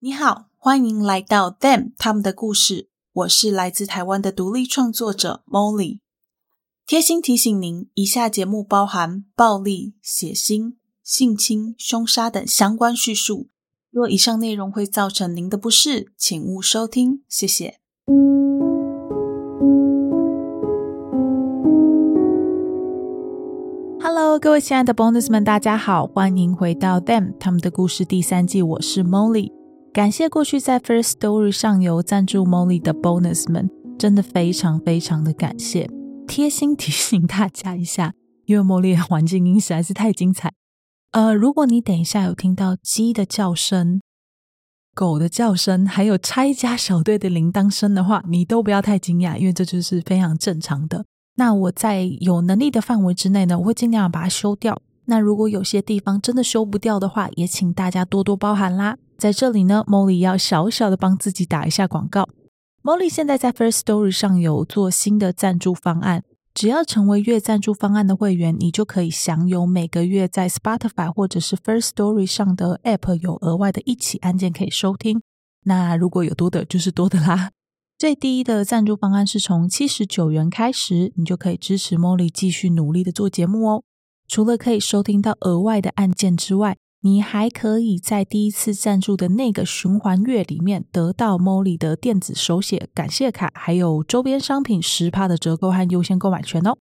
[0.00, 2.88] 你好，欢迎来到 Them 他们的故事。
[3.12, 5.98] 我是来自台湾的独立创作者 Molly。
[6.86, 13.48] 贴心提醒您，以下节目包含暴力、血腥、性侵、凶杀等相关叙述。
[13.90, 17.24] 若以上内容会造成您的不适，请勿收听。
[17.28, 17.80] 谢谢。
[24.00, 28.62] Hello，各位亲爱的 Bonus 们，大家好，欢迎回到 Them 他们的故事第三季。
[28.62, 29.57] 我是 Molly。
[29.98, 35.90] 感谢过去在 First Story 上有赞助 Molly 的 Bonus 们，真的非常非常的感谢。
[36.28, 38.14] 贴心提醒大家一下，
[38.46, 40.52] 因为 Molly 的环境音实在是太精彩。
[41.10, 44.00] 呃，如果你等一下有听到鸡的叫声、
[44.94, 51.06] 狗的叫声，还有拆家小队的铃铛声的话，你都不要太惊讶，因为这就是非常正常的。
[51.34, 54.80] 那我在有能力的范围之内呢，我会尽量把它修掉。
[55.06, 58.96] 那如果有些地方真的修不掉的话，也请大家多多包涵啦。
[59.18, 62.28] 在这里呢，Molly 要小小的帮自己打一下广告。
[62.84, 66.22] Molly 现在在 First Story 上有做新的赞助方案，
[66.54, 75.20] 只要成为月赞助方案的会员，你就可以享有每个月在 Spotify 或者是 First Story 上的 App 有额外的一起案件可以收听。
[75.64, 77.50] 那如果有多的，就是多的啦。
[77.98, 83.82] 最低的赞助方案是从七十九元开始，你就可以支持 Molly 继续努力的做节目哦。
[84.28, 96.76] 除了可以收听到额外的案件之外，你还可以在第一次赞助的那个循环月里面得到 Molly 的电子手写感谢卡，还有周边商品十趴的折扣和优先购买权哦。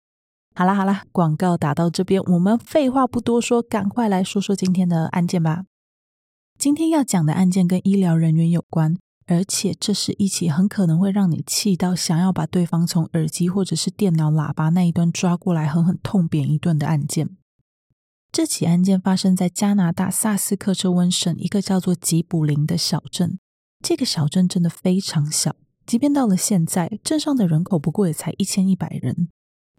[0.56, 5.64] 好啦好啦，广告打到这边，我们废话不多说，赶快来说说今天的案件吧。
[6.58, 8.96] 今天要讲的案件跟医疗人员有关，
[9.28, 17.32] 而且这是一起很可能会让你气到想要把对方从耳机或者是电脑喇叭那一端抓过来狠狠痛扁一顿的案件。
[18.36, 23.40] 这起案件发生在加拿大萨斯克彻温省一个叫做吉卜林的小镇。
[23.82, 25.56] 这个小镇真的非常小，
[25.86, 29.30] 即便到了现在，镇上的人口不过也才一千一百人。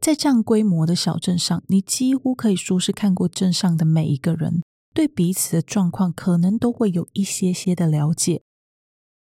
[0.01, 4.63] 在这样规模的小镇上，你几乎可以说是看过镇上的每一个人，
[4.95, 8.41] 对彼此的状况可能都会有一些些的了解。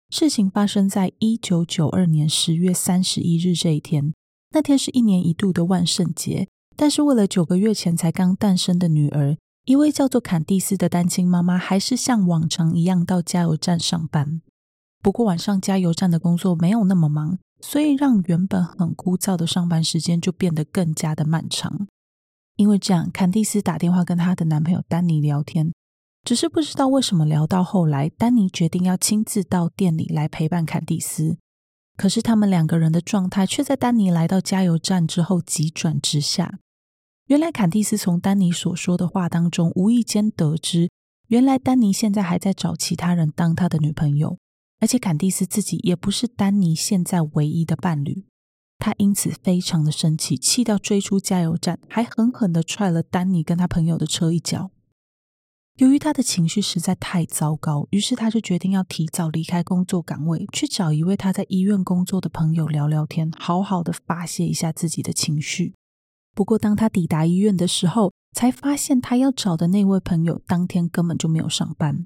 [0.10, 4.12] 事情发生在一九九二年十月三十一日这一天，
[4.50, 6.48] 那天是一年一度的万圣节。
[6.82, 9.36] 但是为了九个月前才刚诞生的女儿，
[9.66, 14.42] 一位叫做坎蒂斯的单亲妈妈，还是像往常一样到加油站上班。
[15.04, 21.90] 不过晚上加油站的工作没有那么忙，所以让原本很枯燥的上班时间就变得更加的漫长。
[22.56, 25.74] 因为这样，坎蒂斯打电话跟她的男朋友丹尼聊天，
[26.24, 31.36] 只是不知道为什么聊到后来，丹尼决定要亲自到店里来陪伴坎蒂斯。
[31.98, 36.60] 可是他们两个人的状态却在丹尼来到加油站之后急转直下。
[37.30, 40.90] 原来坎蒂斯从丹尼所说的话当中，无意间得知，
[41.28, 44.40] 原来丹尼现在还在找其他人当他的女朋友，
[44.80, 48.26] 而且坎蒂斯自己也不是丹尼现在唯一的伴侣。
[48.80, 54.72] 他因此非常的生气，气到追出加油站，还狠狠的踹了丹尼跟他朋友的车一脚。
[55.76, 65.76] 由于他的情绪实在太糟糕，于是他就决定要提早离开工作岗位，去找一位他在医院工作的朋友聊聊天，好好的发泄一下自己的情绪。
[66.34, 72.06] 不过，当他抵达医院的时候，才发现他要找的那位朋友当天根本就没有上班。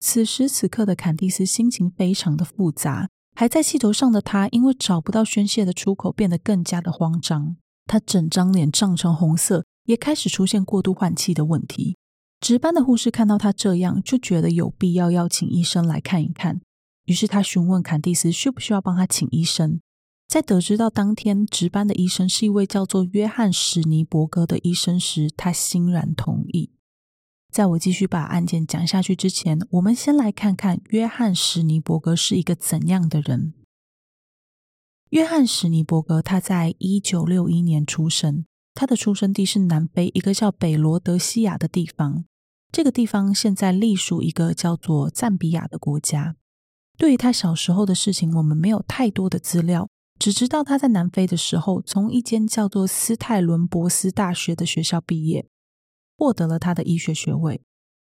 [0.00, 7.56] 此时此刻的坎蒂斯心情非常的复杂，还在气头上的他，因为找不到宣泄的出口，变得更加的慌张。
[7.86, 11.96] 他整张脸涨成红色，也开始出现过度换气的问题。
[12.40, 16.60] 值班的护士看到他这样，就觉得有必要邀请医生来看一看。
[17.06, 19.80] 于是他询问坎蒂斯需不需要帮他请医生。
[20.28, 26.70] 在得知到当天值班的医生是一位叫做约翰·史尼伯格的医生时，他欣然同意。
[27.50, 33.54] 在我继续把案件讲下去之前，我们先来看看约翰·史尼伯格是一个怎样的人。
[35.08, 38.44] 约翰·史尼伯格他在一九六一年出生，
[38.74, 42.26] 他的出生地是南非一个叫北罗德西亚的地方。
[42.70, 46.36] 这个地方现在隶属一个叫做赞比亚的国家。
[46.98, 49.88] 对于他小时候的事情，我们没有太多的资料。
[50.18, 55.46] 只知道他在南非的时候，从一间叫做斯泰伦博斯大学的学校毕业，
[56.16, 57.60] 获得了他的医学学位。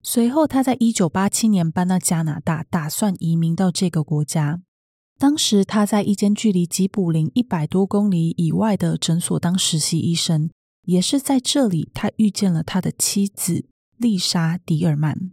[0.02, 4.62] 随后，他在一九八七年搬到加拿大，打算移民到这个国家。
[5.18, 10.50] 当时，他在一间距离吉卜林一百多公里以外的诊所当实习医生，
[10.82, 13.64] 也是在这里，他遇见了他的妻子
[13.96, 15.32] 丽莎·迪尔曼。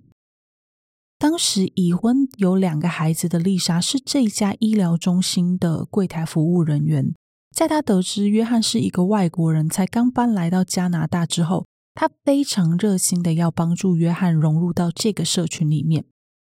[1.24, 7.14] 当时已婚有两个孩子的丽莎是这家医疗中心的柜台服务人员。
[7.56, 11.66] 在她得知约翰是一个外国人，才刚搬来到加拿大之后，
[11.96, 16.04] 她非常热心的要帮助约翰融入到这个社群里面。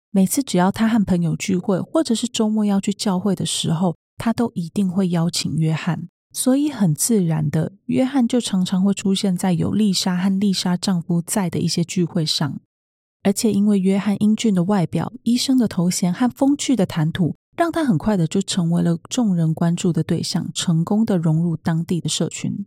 [0.10, 6.08] 每次只要他和朋友聚会，或者是周末要去教会的时候，他都一定会邀请约翰。
[6.34, 12.60] 所以很自然的，约翰就常常会出现在有丽莎和丽莎丈夫在的一些聚会上。
[13.24, 22.66] 而且因为约翰英俊的外表、医生的头衔和风趣的谈吐，让他很快的就成为了众人关注的对象，成功的融入当地的社群。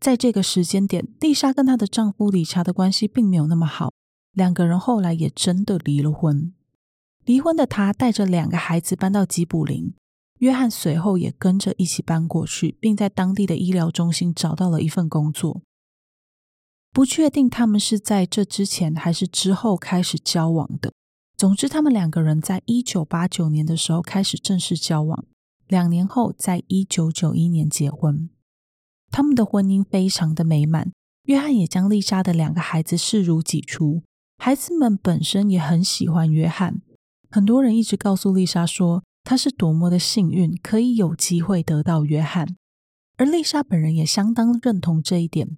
[0.00, 3.92] 在这个时间点，丽莎跟她的丈夫理查的关系并没有那么好，
[4.32, 6.52] 两个人后来也真的离了婚。
[7.24, 9.94] 离婚的她带着两个孩子搬到吉卜林，
[10.38, 15.62] 约翰随后也跟着一起搬过去，并在当地的医疗中心找到了一份工作。
[16.92, 20.92] 不确定他们是在这之前还是之后开始交往的。
[21.36, 25.24] 总之，他们两个人在一九八九年的时候开始正式交往，
[25.68, 28.28] 两年后在一九九一年结婚。
[29.10, 30.90] 他们的婚姻非常的美满，
[31.24, 34.02] 约翰也将丽莎的两个孩子视如己出，
[34.38, 36.82] 孩子们本身也很喜欢约翰。
[37.30, 42.56] 很多人一直告诉丽莎说，她是多么的幸运，可以有机会得到约翰，
[43.16, 45.56] 而丽莎本人也相当认同这一点。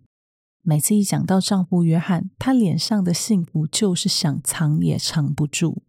[0.62, 5.82] 每次一讲到丈夫约翰，她脸上的幸福就是想藏也藏不住。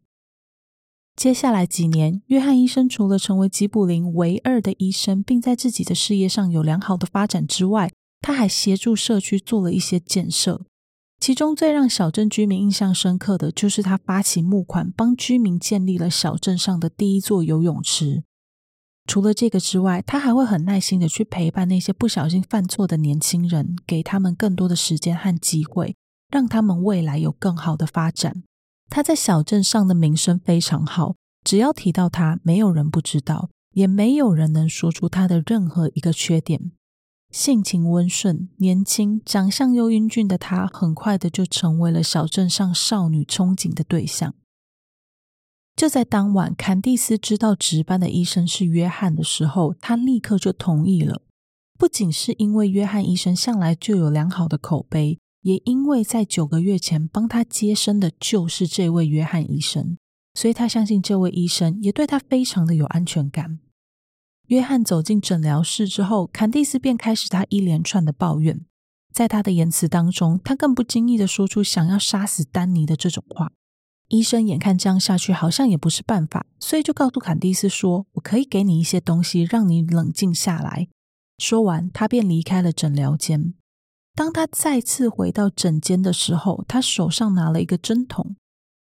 [1.15, 7.91] 接下来几年，约翰医生除了成为吉卜林唯二的医生，并在自己的事业上有良好的发展之外，
[8.21, 10.61] 他还协助社区做了一些建设。
[11.19, 18.23] 其中最让小镇居民印象深刻的就是他发起募款，帮居民建立了小镇上的第一座游泳池。
[19.07, 25.95] 除了这个之外，他还会很耐心的去陪伴那些不小心犯错的年轻人，给他们更多的时间和机会，
[26.29, 28.43] 让他们未来有更好的发展。
[28.89, 36.71] 他在小镇上的名声非常好，只要提到他，没有人不知道，也没有人能说出他的任何一个缺点。
[37.31, 44.35] 性情温顺、年轻、长相又英俊的他，很快的就成为了小镇上少女憧憬的对象。
[45.81, 51.23] 就在当晚，坎蒂斯知道值班的医生是约翰的时候，他立刻就同意了。
[51.79, 59.97] 不仅是因为约翰医生向来就有良好的口碑，也因为在九个月前帮他接生的就是这位约翰医生，
[60.35, 63.57] 所以他相信这位医生也对他非常的有安全感。
[64.49, 68.63] 约翰走进诊疗室之后，坎蒂斯便开始他一连串的抱怨。
[69.11, 73.53] 在他的言辞当中，他更不经意的说出想要杀死丹尼的这种话。
[74.11, 80.89] 医生眼看这样下去好像也不是办法，所以就告诉坎蒂斯说：“我可以给你一些东西，让你冷静下来。”
[81.39, 83.53] 说完，他便离开了诊疗间。
[84.13, 88.35] 当他再次回到诊间的时候，他手上拿了一个针筒。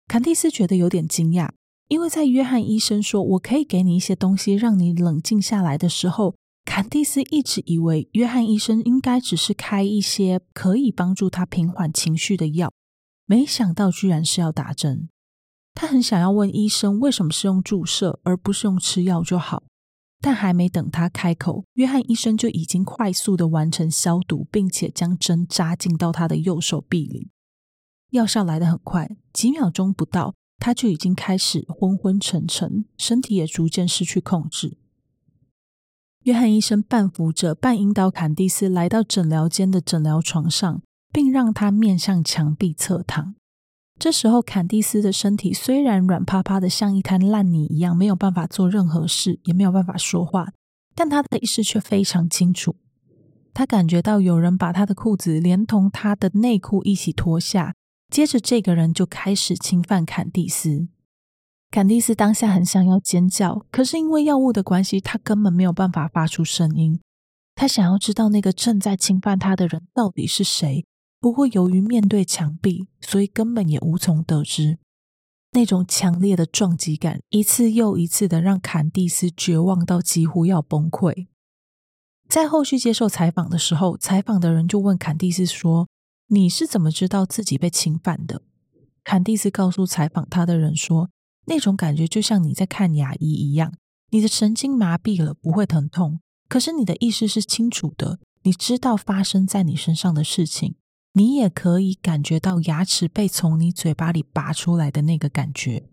[0.07, 1.51] 坎蒂斯觉得有点惊讶。
[1.89, 6.35] 因为在约翰医生说“我可以给你一些东西，让你冷静下来”的时候，
[6.65, 12.73] 坎蒂斯一直以为约翰医生应该只是开一些可以帮助他平缓情绪的药，
[13.25, 15.09] 没想到居然是要打针。
[15.77, 19.63] 他很想要问医生为什么是用注射而不是用吃药就好，
[20.23, 27.29] 但还没等他开口，约翰医生就已经快速的完成消毒，并且将针扎进到他的右手臂里。
[28.13, 30.35] 药效来得很快，几秒钟不到。
[30.59, 34.79] 他就已经开始昏昏沉沉，身体也逐渐失去控制。
[36.23, 40.81] 约翰医生半扶着、半引导坎蒂斯来到诊疗间的诊疗床上，
[41.13, 43.35] 并让他面向墙壁侧躺。
[43.99, 50.53] 这时候，坎蒂斯的身体虽然软趴趴的，像一滩烂泥一样，没有办法做任何事，也没有办法说话，
[50.95, 52.77] 但他的意识却非常清楚。
[53.55, 57.75] 他感觉到有人把他的裤子连同他的内裤一起脱下。
[58.13, 60.89] 接着，这个人就开始侵犯坎蒂斯。
[61.71, 67.01] 坎蒂斯当下很想要尖叫，可是因为药物的关系，他根本没有办法发出声音。
[67.55, 70.85] 他想要知道那个正在侵犯他的人到底是谁，
[71.27, 74.79] 不过由于面对墙壁，所以根本也无从得知。
[75.51, 81.27] 那种强烈的撞击感，一次又一次的让坎蒂斯绝望到几乎要崩溃。
[82.29, 85.89] 在后续接受采访的时候，采访的人就问坎蒂斯说，
[86.29, 88.43] 你是怎么知道自己被侵犯的？
[89.03, 91.11] 坎蒂斯告诉采访他的人说
[91.47, 93.75] ：“那种感觉就像你在看牙医一样，
[94.11, 100.77] 你的神经麻痹了，不会疼痛，可是你的意识是清楚的，你知道发生在你身上的事情，
[101.17, 105.89] 你也可以感觉到牙齿被从你嘴巴里拔出来的那个感觉。”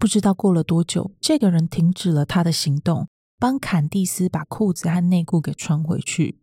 [0.00, 6.40] 不知道过了多久，这个人停止了他的行动，帮坎蒂斯把裤子和内裤给穿回去。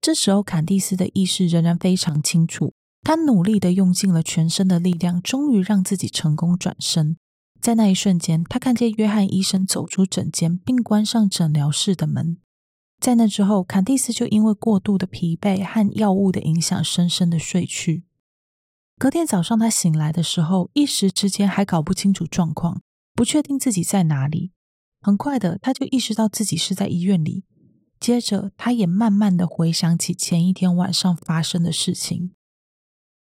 [0.00, 2.74] 这时候，坎蒂斯的意识仍然非常清楚。
[3.02, 7.16] 他努力的用尽了全身的力量，终于让自己成功转身。
[7.60, 12.38] 在那一瞬间，他看见约翰医生走出诊间，并关上诊疗室的门。
[13.02, 18.04] 在那之后，坎蒂斯就因为过度的疲惫和药物的影响，深深的睡去。
[18.96, 22.80] 隔天早上，他醒来的时候，一时之间还搞不清楚状况，
[23.12, 24.52] 不确定自己在哪里。
[25.00, 27.42] 很快的，他就意识到自己是在医院里。
[27.98, 32.30] 接着，他也慢慢的回想起前一天晚上发生的事情。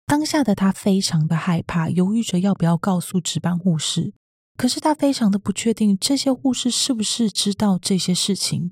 [0.06, 4.14] 当下的他非常的害怕，犹豫着要不要告诉值班护士。
[4.56, 8.72] 可是他非常的不确定，这些护士是不是知道这些事情？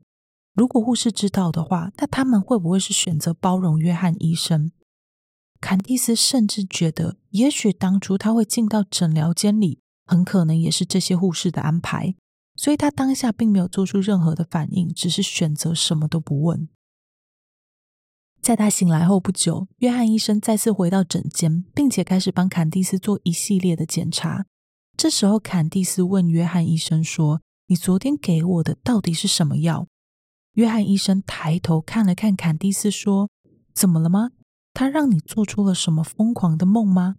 [0.53, 4.71] 如果护士知道的话，那他们会不会是选择包容约翰医生？
[5.59, 12.15] 坎蒂斯甚至觉得，也许当初他会进到诊疗间里，很可能也是这些护士的安排。
[12.55, 16.69] 所以他当下并没有做出任何的反应，只是选择什么都不问。
[18.39, 24.45] 在他醒来后不久，约翰医生再次回到诊间，并且开始帮坎蒂斯做一系列的检查。
[24.95, 29.87] 这时候，坎蒂斯问约翰医生说：“你昨天给我的到底是什么药？”
[30.53, 33.29] 约翰医生抬头看了看坎蒂斯，说
[33.73, 34.31] ：“怎么了吗？”
[34.73, 37.17] 他让你做出了什么疯狂的梦吗？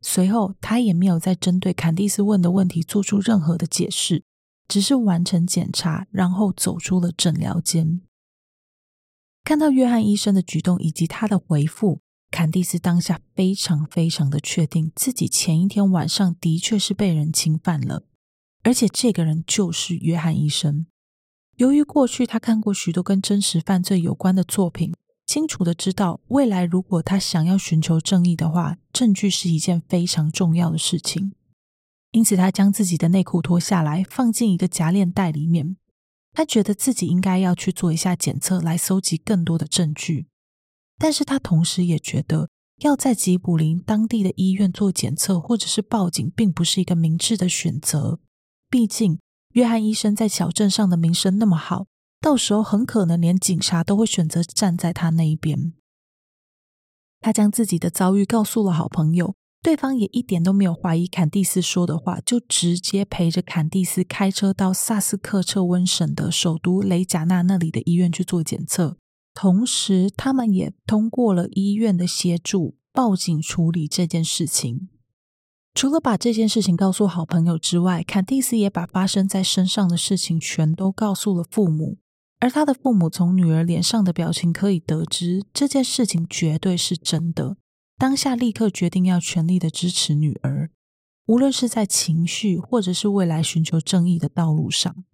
[0.00, 4.24] 随后，他也没有再针对坎蒂斯问的问题做出任何的解释，
[4.66, 8.00] 只是完成检查，然后走出了诊疗间。
[9.44, 12.00] 看到约翰医生的举动以及他的回复，
[12.30, 18.04] 坎蒂斯当下非常非常的确定自己前一天晚上的确是被人侵犯了，
[18.62, 20.86] 而且这个人就是约翰医生。
[21.60, 24.94] 由于过去他看过许多跟真实犯罪有关的作品。
[25.26, 31.34] 清楚的知道，未来如果他想要寻求正义的话，证据是一件非常重要的事情。
[32.12, 35.76] 因此，他将自己的内裤脱下来，放进一个夹链袋里面。
[36.32, 40.28] 他觉得自己应该要去做一下检测，来搜集更多的证据。
[40.96, 42.48] 但是他同时也觉得，
[42.78, 48.18] 要在吉卜林当地的医院做检测，或者是报警，并不是一个明智的选择。
[48.70, 49.18] 毕竟，
[49.52, 51.86] 约翰医生在小镇上的名声那么好。
[52.20, 55.72] 到时候很可能连警察都会选择站在他那一边。
[57.20, 68.98] 他将自己的遭遇告诉了好朋友，对方也一点都没有怀疑坎蒂斯说的话，就直接陪着坎蒂斯开车到萨斯克彻温省的首都雷贾纳那里的医院去做检测。
[69.32, 74.88] 同时，他们也通过了医院的协助，报警处理这件事情。
[75.72, 81.98] 除了把这件事情告诉好朋友之外，坎蒂斯也把发生在身上的事情全都告诉了父母。
[82.40, 87.56] 而他的父母从女儿脸上的表情可以得知，这件事情绝对是真的。
[87.98, 90.70] 当下立刻决定要全力的支持女儿，
[91.26, 95.04] 无论是在情绪或者是未来寻求正义的道路上。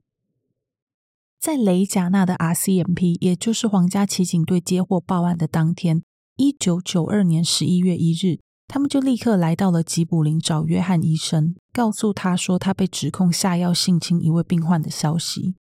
[1.41, 6.03] 在雷贾纳的 RCMP，也就是皇家骑警队接获报案的当天，
[6.37, 15.55] 一九九二年十一月一日，他们就立刻来到了吉卜林找约翰医生，告诉他说他被指控下药性侵一位病患的消息。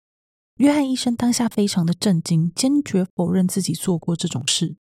[0.57, 4.77] 约翰医生当下非常的震惊，坚决否认自己做过这种事。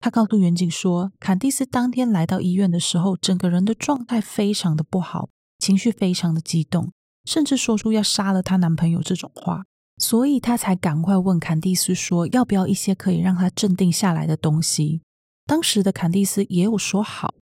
[0.00, 6.92] 他告诉员警说，坎蒂斯当天来到医院的时候，整个人的状态非常的不好，情绪非常的激动，
[7.24, 9.64] 甚至说出要杀了她男朋友这种话，
[9.98, 15.02] 所以他才赶快问坎蒂斯说，要不要一些可以让他镇定下来的东西。
[15.46, 17.34] 当时的坎蒂斯也有说好。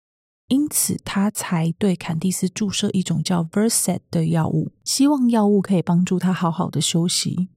[0.48, 7.50] 因此，他才对坎蒂斯注射一种叫 Versed 的药物，希望药物可以帮助他好好的休息。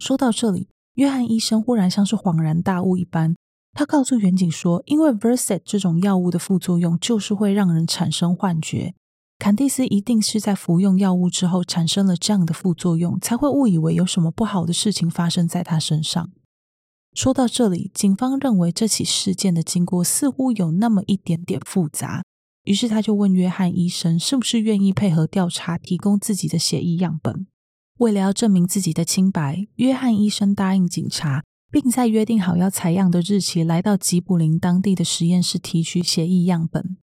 [0.00, 3.36] 说到这里，约翰医生忽然像是恍然大悟一般，
[3.72, 8.94] 他告诉远景说：“因为 Versed 这种药物的副作用就是会让人产生幻觉，
[9.38, 16.32] 坎蒂斯一定是在服用药物之后产生了这样的副作用，才会误以为有什么不好的事情发生在他身上。”
[17.14, 22.24] 说到这里，警方认为这起事件的经过似乎有那么一点点复杂，
[22.64, 27.46] 于是他就问约翰医生是不是愿意配合调查，提供自己的血液样本。
[27.98, 36.96] 为了要证明自己的清白，约翰医生答应警察，并在约定好要采样的日期来到吉卜林当地的实验室提取血液样本。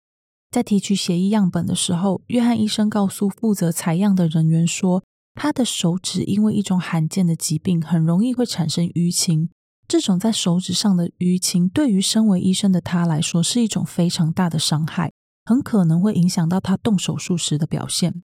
[0.51, 9.51] 在提取血液样本的时候，约翰医生告诉负责采样的人员说，他的手指因为一种罕见的疾病，很容易会产生淤青。
[9.89, 15.11] 这种在手指上的淤青，对于身为医生的他来说是一种非常大的伤害，
[15.47, 18.23] 很可能会影响到他动手术时的表现。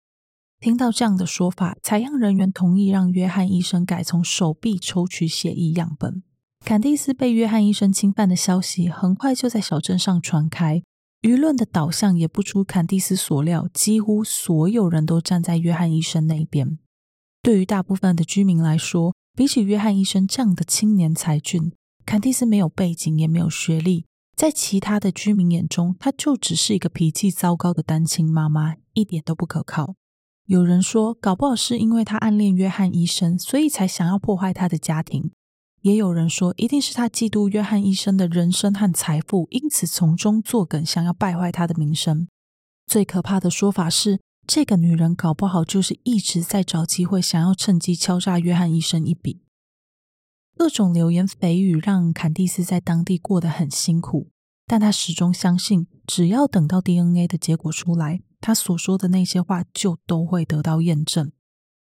[0.61, 6.23] 听到这样的说法，采样人员同意让约翰医生改从手臂抽取血液样本。
[6.65, 10.83] 坎蒂斯被约翰医生侵犯的消息很快就在小镇上传开，
[11.23, 16.79] 舆论的导向也不出坎蒂斯所料，几乎所有人都站在约翰医生那边。
[17.43, 21.73] 对于大部分的居民来说，比起约翰医生这样的青年才俊，
[22.07, 29.97] 坎蒂斯没有背景，也没有学历，在其他的居民眼中，他就只是一个脾气糟糕的单亲妈妈，一点都不可靠。
[30.47, 35.33] 有人说，搞不好是因为他暗恋约翰医生，所以才想要破坏他的家庭。
[35.81, 42.29] 也有人说，一定是他嫉妒约翰医生的人生和财富，因此从中作梗，想要败坏他的名声。
[42.87, 49.41] 最可怕的说法是，这个女人搞不好就是一直在找机会，想要趁机敲诈约翰医生一笔。
[50.57, 54.29] 各种流言蜚语让坎蒂斯在当地过得很辛苦，
[54.67, 61.33] 但他始终相信，只要等到 DNA 的结果出来，他所说的那些话就都会得到验证。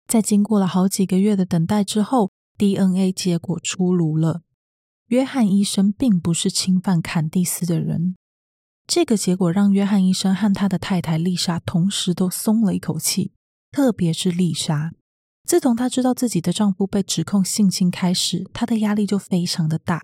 [0.06, 4.42] 在经过了好几个月的等待之后，DNA 结果出炉了，
[5.08, 8.14] 约翰医生并不是侵犯坎蒂斯的人。
[8.86, 13.32] 这个结果让约翰医生和他的太太丽莎同时都松了一口气，
[13.70, 14.92] 特别是丽莎。
[15.44, 20.02] 自从她知道自己的丈夫被指控性侵开始，她的压力就非常的大。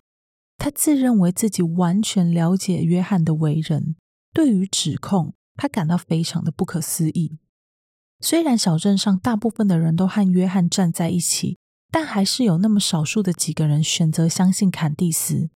[0.59, 3.97] 她自认为自己完全了解约翰的为人，
[4.33, 7.39] 对于指控，她感到非常的不可思议。
[8.21, 11.59] 虽然小镇上大部分的人都和约翰站在一起。
[11.95, 15.51] 但还是有那么少数的几个人选择相信坎蒂斯，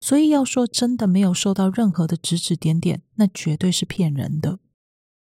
[0.00, 4.58] 所以要说真的没有受到任何的指指点点，那绝对是骗人的。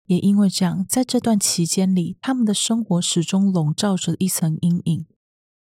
[0.07, 5.07] 也因为这样，在这段期间里，他们的生活始终笼罩着一层阴影。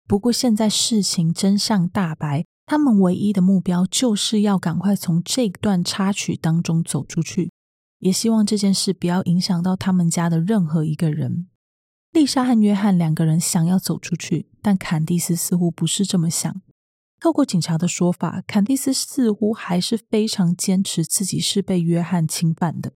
[0.06, 7.50] 不过现在事情真相大白，他们唯一的目标就是要赶快从这段插曲当中走出去，
[8.00, 11.46] 也希望这件事不要影响到他们家的任何一个人。
[12.12, 16.60] 丽莎和约翰两个人想要走出去，但坎蒂斯似乎不是这么想。
[17.22, 22.94] 透过警察的说法，坎蒂斯似乎还是非常坚持自己是被约翰侵犯的。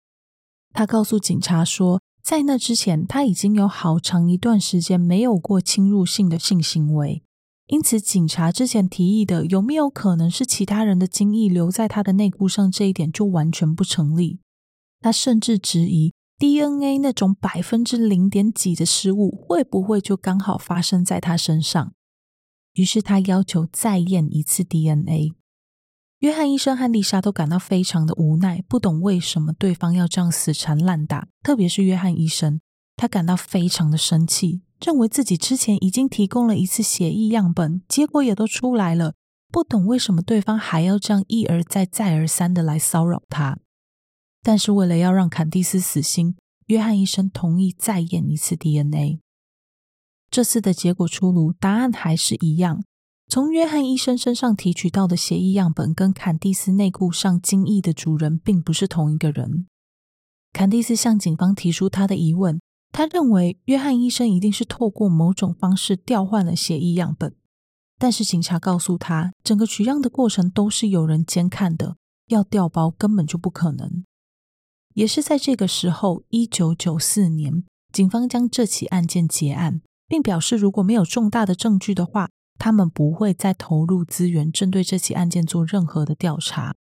[0.72, 7.22] 他告诉警察说，在那之前他已经有好长一段时间没有过侵入性的性行为，
[7.68, 14.40] 因此警察之前提议的有没有可能是其他人的精液留在他的内裤上这一点就完全不成立。
[15.02, 16.14] 他甚至质疑。
[16.40, 21.94] DNA 那种百分之零点几的失误，会不会就刚好发生在他身上？
[22.74, 25.34] 于是他要求再验一次 DNA。
[26.20, 31.28] 约翰医生和丽莎都感到非常的无奈，不懂为什么对方要这样死缠烂打。
[31.44, 32.62] 特别是约翰医生，
[32.96, 39.16] 他感到非常的生气，认为自己之前已经提供了一次血液样本，结果也都出来了，
[39.52, 43.60] 不懂为什么对方还要这样一而再、再而三的来骚扰他。
[44.42, 49.23] 但是为了要让坎蒂斯死心，约翰医生同意再验一次 DNA。
[50.34, 52.84] 这次的结果出炉，答案还是一样。
[53.28, 59.68] 从约翰医生身上提取到的血液样本跟坎蒂斯内裤上精液的主人并不是同一个人。
[60.52, 62.60] 坎蒂斯向警方提出他的疑问，
[62.92, 67.36] 他认为约翰医生一定是透过某种方式调换了血液样本。
[68.00, 71.98] 但是警察告诉他，整个取样的过程都是有人监看的，
[72.30, 74.04] 要调包根本就不可能。
[74.96, 79.82] 也是在这个时候，一九九四年，警方将这起案件结案，
[80.14, 86.76] 并表示如果没有重大的证据的话，他们不会再投入资源针对这起案件做任何的调查。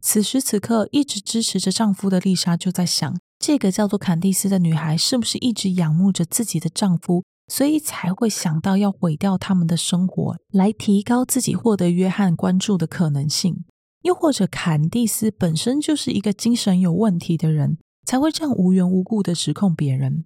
[0.00, 13.66] 此时此刻，一直支持着丈夫的丽莎就在想：这个叫做坎蒂斯的女孩是不是一直仰慕着自己的丈夫，所以才会想到要毁掉他们的生活，来提高自己获得约翰关注的可能性？
[14.04, 20.24] 又或者坎蒂斯本身就是一个精神有问题的人，才会这样无缘无故的指控别人。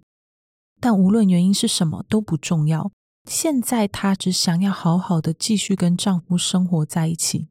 [0.83, 2.91] 但无论原因是什么都不重要，
[3.23, 7.47] 现在她只想要好好的继续跟丈夫生活在一起。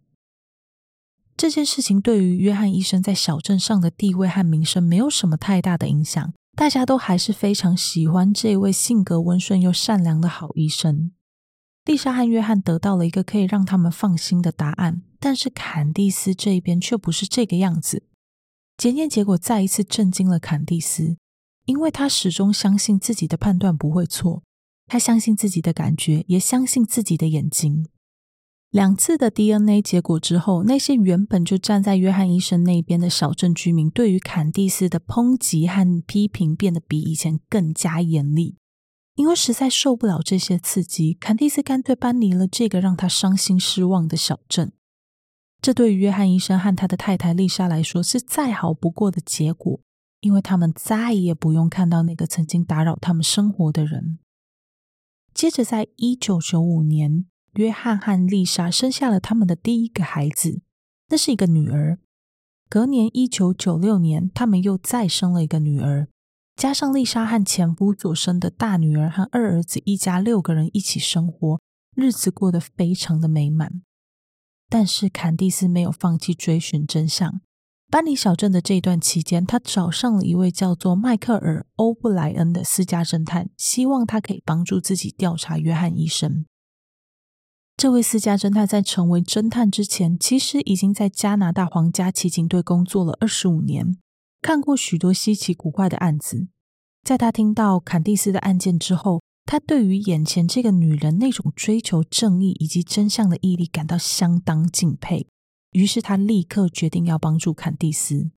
[1.35, 11.13] 这件事情对于约翰医生在小镇上的地位和名声没有什么太大的影响，大家都还是非常喜欢这位性格温顺又善良的好医生。
[11.87, 15.01] 丽莎和约翰得到了一个可以让他们放心的答案。
[15.19, 18.03] 但是坎蒂斯这一边却不是这个样子。
[18.77, 21.17] 检验结果再一次震惊了坎蒂斯，
[21.65, 24.43] 因为他始终相信自己的判断不会错，
[24.87, 27.87] 他相信自己的感觉，也相信自己的眼睛。
[28.71, 38.57] 两次的 DNA 结果之后，那些原本就站在约翰医生那边的小镇居民，对于坎蒂斯的抨击和批评变得比以前更加严厉。
[39.15, 44.73] 因为实在受不了这些刺激，坎蒂斯干脆搬离了这个让他伤心失望的小镇。
[45.61, 49.81] 这对于约翰医生和他的太太丽莎来说是再好不过的结果，
[50.23, 54.19] 因为他们再也不用看到那个曾经打扰他们生活的人。
[55.35, 60.63] 接着，在一九九五年，约翰和丽莎生下了他们的第一个孩子，
[61.09, 61.99] 那是一个女儿。
[62.69, 66.07] 隔年一九九六年，他们又再生了一个女儿，
[66.55, 71.61] 加上丽莎和前夫所生的大女儿和二儿子，一家六个人一起生活，
[71.97, 73.83] 日子过得非常的美满。
[74.69, 77.41] 但是坎蒂斯没有放弃追寻真相。
[77.93, 86.47] 搬离小镇的这段期间，他找上了一位叫做迈克尔·欧布莱恩的私家侦探，希望他可以帮助自己调查约翰医生。
[87.77, 93.99] 这位私家侦探在成为侦探之前，其实已经在加拿大皇家骑警队工作了二十五年，
[94.41, 96.49] 看过许多稀奇古怪的案子。
[97.07, 105.27] 在他听到坎蒂斯的案件之后，他对于眼前这个女人那种追求正义以及真相的毅力感到相当敬佩。
[105.73, 108.31] 于是他立刻决定要帮助坎蒂斯。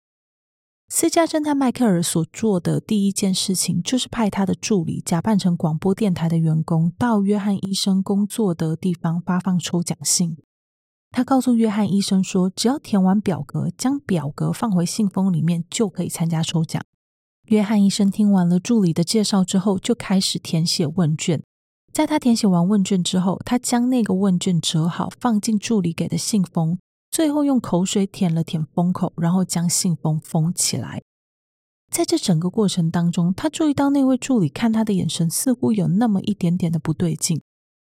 [0.89, 10.37] 私家侦探迈克尔所做的第一件事情，就是派他的助理假扮成广播电台的员工，到约翰医生工作的地方发放抽奖信。
[11.11, 16.85] 他告诉约翰医生说，只要填完表格，将表格放回信封里面，就可以参加抽奖。
[17.47, 21.43] 约翰医生听完了助理的介绍之后，就开始填写问卷。
[21.93, 26.79] 在他填写完问卷之后，他将那个问卷折好，放进助理给的信封。
[27.15, 31.01] 最后用口水舔了舔封口，然后将信封封起来。
[31.89, 37.41] 在这整个过程当中，他注意到那位助理看他的眼神似乎有那么一点点的不对劲，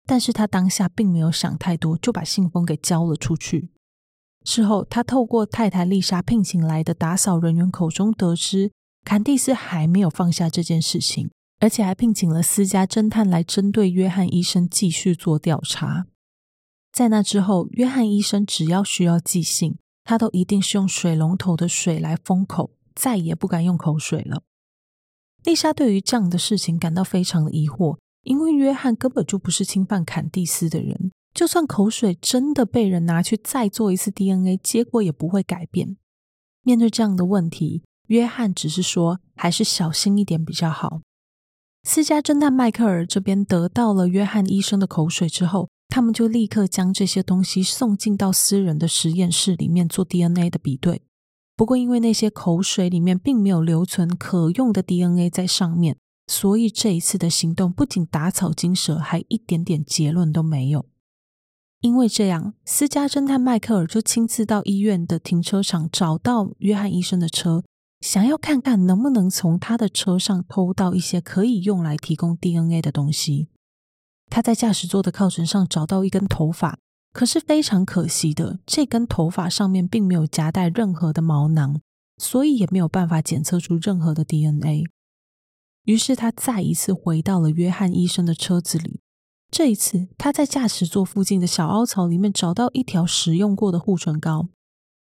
[0.06, 3.72] 但是他当下并没有想太多，就把信封给交了出去。
[4.44, 8.70] 事后，他透过太太丽莎聘请来的打扫人员口中得知，
[9.04, 11.28] 坎蒂斯还没有放下这件事情，
[11.58, 16.06] 而且还聘请了私家侦探来针对约翰医生继续做调查。
[16.98, 24.42] 在那之后，约翰医生只要需要寄信，他都一定是用水龙头的水来封口，再也不敢用口水了。
[25.44, 35.96] 丽莎对于这样的事情感到非常的疑惑，因为约翰根本就不是侵犯坎蒂斯的人，就算口水真的被人拿去再做一次 DNA，结果也不会改变。
[36.64, 41.02] 面对这样的问题，约翰只是说，还是小心一点比较好。
[41.84, 45.68] 私家侦探迈克尔这边得到了约翰医生的口水之后。
[45.88, 51.02] 他们就立刻将这些东西送进到私人的实验室里面做 DNA 的比对。
[51.56, 55.96] 不过，因为那些口水里面并没有留存可用的 DNA 在上面，
[56.28, 60.86] 所以这一次的行动不仅打草惊蛇，还一点点结论都没有。
[61.80, 67.64] 因为这样，私家侦探迈克尔就亲自到医院的停车场找到约翰医生的车，
[68.00, 73.48] 想要看看能不能从他的车上偷到一些可以用来提供 DNA 的东西。
[74.30, 76.78] 他在驾驶座的靠枕上找到一根头发，
[77.12, 81.80] 可是非常可惜的，这根头发上面并没有夹带任何的毛囊，
[82.18, 84.84] 所以也没有办法检测出任何的 DNA。
[85.84, 89.00] 于是他再一次回到了约翰医生的车子里，
[89.50, 94.48] 这一次他在驾驶座附近的小凹槽里面找到一条使用过的护唇膏。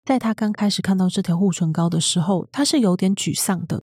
[0.05, 3.83] 在他刚开始看到这条护唇膏的时候，他是有点沮丧的，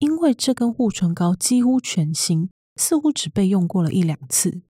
[0.00, 4.62] 因为这根护唇膏几乎全新，似乎只被用过了一两次。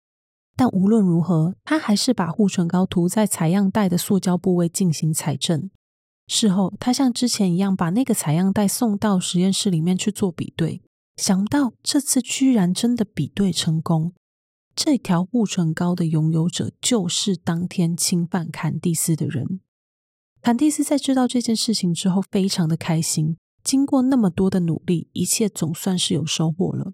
[0.61, 5.71] 但无论如何，他还是把护唇膏涂在采样袋的塑胶部位进行采证。
[6.27, 10.83] 事后，他像之前一样把那个采样袋送到实验室里面去做比对。
[11.17, 14.13] 想不到这次居然真的比对成功，
[14.77, 19.61] 这条护唇膏的拥有者就是当天侵犯坎蒂斯的人。
[20.43, 23.39] 坎蒂斯在知道这件事情之后，非常的开心。
[23.65, 26.93] 经过那么多的努力，一切总算是有收获了。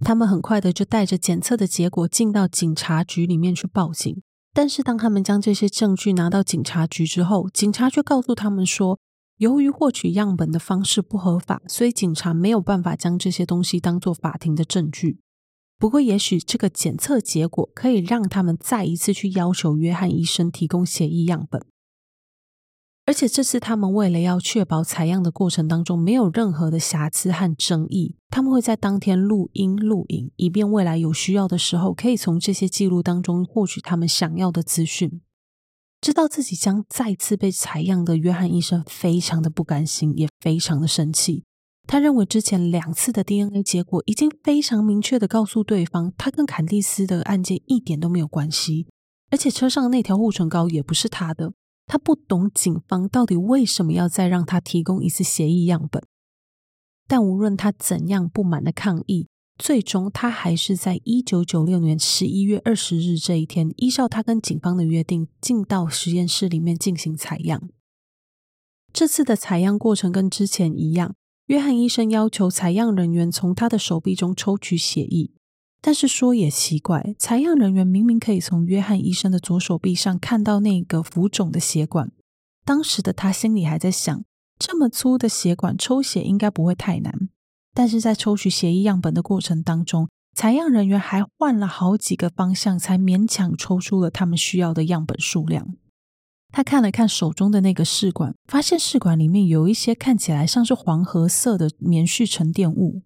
[0.00, 8.98] 他们很快的就带着检测的结果进到警察局里面去报警，但是当他们将这些证据拿到警察局之后，警察却告诉他们说，
[9.36, 15.20] 由于获取样本的方式不合法，所以警察没有办法将这些东西当做法庭的证据。
[15.78, 21.64] 不过，也许这个检测结果可以让他们再一次去要求约翰医生提供血液样本。
[23.10, 35.20] 而且这次，他们为了要确保采样的过程当中没有任何的瑕疵和争议，他们会在当天录音录影，以便未来有需要的时候可以从这些记录当中获取他们想要的资讯。
[36.00, 41.42] 知道自己将再次被采样的约翰医生非常的不甘心，也非常的生气。
[41.88, 48.86] 他认为之前两次的 DNA 结果已经非常明确的告诉对方，他跟坎蒂斯的案件一点都没有关系，
[49.32, 51.54] 而且车上那条护唇膏也不是他的。
[51.92, 56.00] 他不懂警方到底为什么要再让他提供一次血液样本，
[57.08, 59.26] 但无论他怎样不满的抗议，
[59.58, 67.68] 最终他还是在一九九六年十一月二十日这一天，依照他跟警方的约定，进到实验室里面进行采样。
[68.92, 75.32] 这次的采样过程跟之前一样，约翰医生要求采样人员从他的手臂中抽取血液。
[75.82, 82.12] 但是说也奇怪，采样人员明明可以从约翰医生的左手臂上看到那个浮肿的血管。
[82.64, 84.22] 当时的他心里还在想，
[84.58, 87.28] 这么粗的血管抽血应该不会太难。
[87.72, 95.74] 但是在抽取血液样本的过程当中，采样人员还换了好几个方向，才勉强抽出了他们需要的样本数量。
[96.52, 103.02] 他看了看手中的那个试管，发现试管里面有一些看起来像是黄褐色的棉絮沉淀物。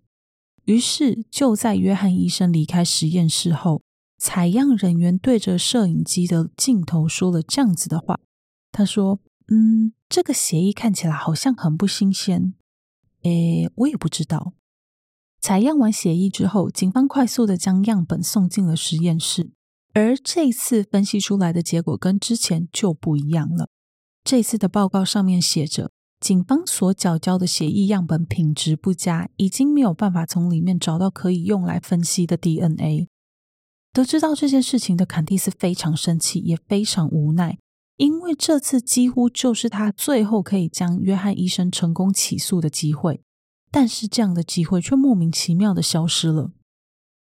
[0.64, 3.82] 于是，就在约翰医生离开实验室后，
[4.18, 8.18] 采样人员对着摄影机的镜头说了这样子的话
[8.72, 12.54] ：“他说，嗯，这个血液看起来好像很不新鲜。
[13.24, 14.54] 诶，我也不知道。”
[15.40, 19.50] 采样完血液之后，警方快速的将样本送进了实验室，
[19.92, 23.68] 而这次分析出来的结果跟之前就不一样了。
[24.24, 25.90] 这次的报告上面写着。
[26.24, 33.08] 警方所缴交的血液样本品质不佳，已经没有办法从里面找到可以用来分析的 DNA。
[33.92, 37.58] 得知到这件事情的坎蒂斯非常生气，也非常无奈，
[37.98, 43.20] 因为这次几乎就是他最后可以将约翰医生成功起诉的机会，
[43.70, 46.52] 但是这样的机会却莫名其妙的消失了。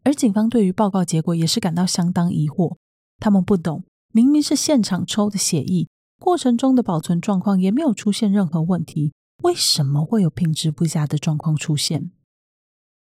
[0.02, 2.76] 而警方对于报告结果也是感到相当疑惑，
[3.20, 5.86] 他们不懂，明明是现场抽的血液。
[6.20, 12.10] 过程中的保存状况也没有出现任何问题，为什么会有品质不佳的状况出现？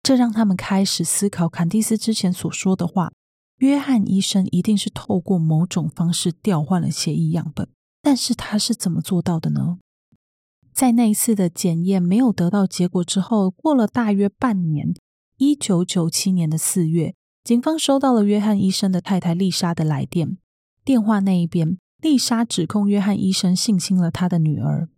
[0.04, 3.10] 这让他们开始思考坎蒂斯之前所说的话：
[3.56, 7.68] 约翰医生一定是透过某种方式调换了血液样本，
[8.00, 9.78] 但是他是怎么做到的呢？
[10.72, 14.94] 在那一次的检验没有得到结果之后，过了大约半年，
[15.38, 20.38] 一九九七年的四月，警方收到了约翰医生的太太丽莎的来电，
[20.84, 21.78] 电话那一边。
[22.00, 24.88] 丽莎指控约翰医生性侵了她的女儿。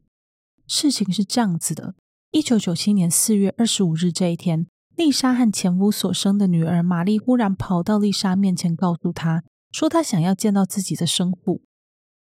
[0.66, 1.94] 事情是这样子的：
[2.30, 11.62] 一九九七年四月二十五日这一天，丽莎和前夫所生的女儿玛丽忽然跑到丽莎面前，告诉她说她想要见到自己的生父。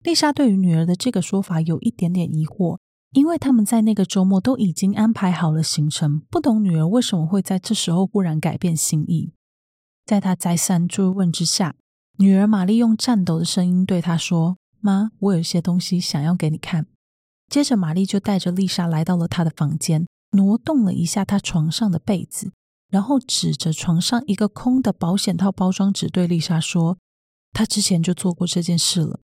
[0.01, 2.79] 丽莎对于女儿的这个说法有一点点疑惑，
[3.11, 9.33] 因为他们在那个周末都已经安排好了行程，不懂女儿为什么会在这时候忽然改变心意。
[10.05, 11.75] 在她再三追问之下，
[12.17, 14.55] 女儿玛丽用颤抖的声音对她说。
[14.81, 16.87] 妈，我有些东西想要给你看。
[17.47, 22.51] 接着，玛丽就带着丽莎来到了她的房间，挪动了一下她床上的被子，
[22.89, 26.97] 然后指着床上一个空的保险套包装纸对丽莎说
[27.51, 29.19] ：“她之前就做过这件事了。”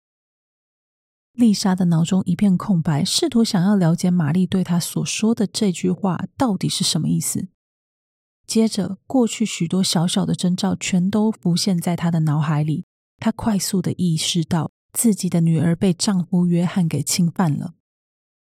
[1.33, 7.49] 丽莎的脑中一片空白，试图想要了解玛丽对她所说的这句话到底是什么意思。
[8.47, 12.85] 接着，过去许多小小的征兆全都浮现在她的脑海里，
[13.17, 14.71] 她快速的意识到。
[14.95, 17.73] 自己的女儿被丈夫约翰给侵犯了，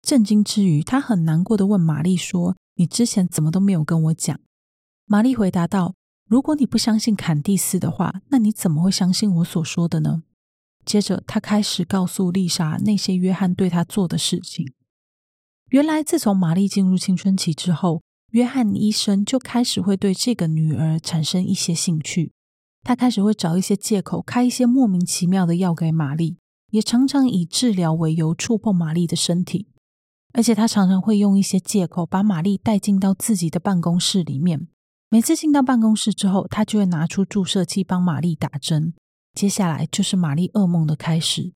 [0.01, 4.37] 震惊之余，她很难过的问玛丽说：“你之前怎么都没有跟我讲？”
[5.07, 5.95] 玛丽回答道
[6.27, 10.23] ：“如果你不相信坎蒂斯的话，那你怎么会相信我所说的呢？”
[10.85, 14.73] 接着，她开始告诉丽莎那些约翰对她做的事情。
[15.69, 22.33] 原来，自从玛丽进入青春期之后，约翰医生就开始会对这个女儿产生一些兴趣。
[22.83, 26.37] 他开始会找一些借口，开一些莫名其妙的药给玛丽，
[26.71, 29.69] 也常常以治疗为由触碰玛丽的身体，
[30.33, 34.67] 而且他常常会用一些借口把玛丽带进到自己的办公室里面。
[35.09, 38.93] 每次进到办公室之后，他就会拿出注射器帮玛丽打针。
[39.33, 41.53] 接下来就是玛丽噩梦的开始。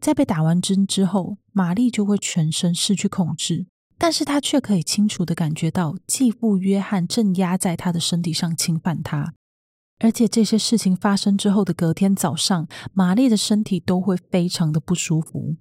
[0.00, 9.34] 在被打完针之后，玛丽就会全身失去控制，但是她却可以清楚的感觉到继父约翰正压在她的身体上侵犯她。
[9.98, 15.56] 而且这些事情发生之后的隔天早上，玛丽的身体都会非常的不舒服。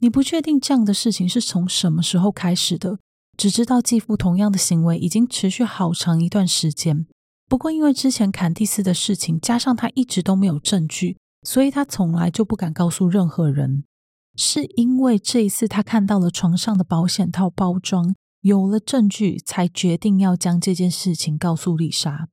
[0.00, 2.98] 你不确定这样的事情是从什么时候开始的，
[3.36, 7.06] 只知道继父同样的行为已经持续好长一段时间。
[7.48, 13.84] 不过因为之前坎蒂斯的事情，加上他一直都没有证据，所以他从来就不敢告诉任何人。
[14.36, 22.28] 是因为这一次他看到了床上的保险套包装，有了证据，才决定要将这件事情告诉丽莎。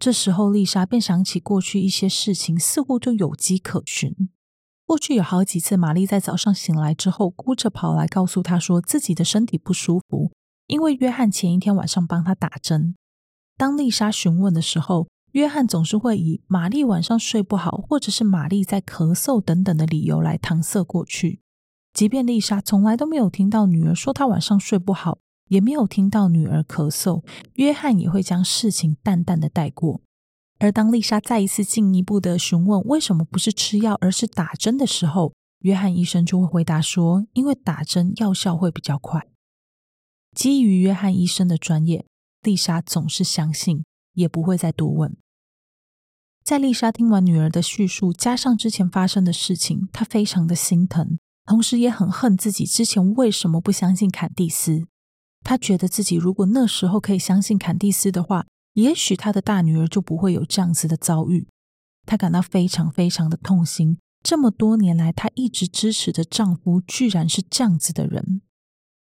[0.00, 4.30] 这时候，丽莎便想起过去一些事情，似乎就有迹可循。
[4.86, 10.32] 过去有好几次，玛丽在早上醒来之后，哭着跑来告诉她说自己的身体不舒服，
[10.68, 12.96] 因为约翰前一天晚上帮她打针。
[13.58, 21.42] 当丽莎询问的时候，约翰总是会以玛丽晚上睡不好，或者是玛丽在咳嗽等等的理由来搪塞过去。
[21.92, 25.18] 即便丽莎从来都没有听到女儿说她晚上睡不好。
[25.50, 30.00] 也没有听到女儿咳嗽，约翰也会将事情淡淡的带过。
[30.60, 39.26] 而当丽莎再一次进一步的询问为什么不是吃药而是打针的时候，约翰医生就会回答说：“因为打针药效会比较快。”
[40.36, 42.06] 基于约翰医生的专业，
[42.42, 43.84] 丽莎总是相信，
[44.14, 45.16] 也不会再多问。
[46.44, 54.86] 在丽莎听完女儿的叙述，加上之前发生的事情，她非常的心疼，同时也很恨自己之前为什么不相信坎蒂斯。
[55.42, 61.46] 他觉得自己如果那时候可以相信坎蒂斯的话，也许他的大女儿就不会有这样子的遭遇。
[62.06, 63.98] 他感到非常非常的痛心。
[64.22, 68.42] 这么多年来，他一直支持的丈夫居然是这样子的人。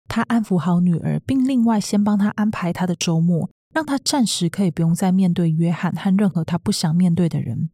[0.07, 7.71] 他安抚好女儿，并另外先帮她安排她的周末，让她暂时可以不用再面对约翰和任何她不想面对的人。